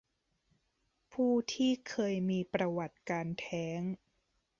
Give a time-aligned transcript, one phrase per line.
[1.13, 3.81] ผู้ที่เคยมีประวัติการแท้ง